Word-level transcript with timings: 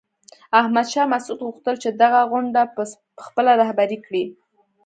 احمد 0.59 0.87
شاه 0.93 1.07
مسعود 1.13 1.39
غوښتل 1.47 1.75
چې 1.83 1.89
دغه 2.01 2.21
غونډه 2.31 2.61
په 2.75 2.81
خپله 3.25 3.51
رهبري 3.61 3.97
کړي. 4.05 4.23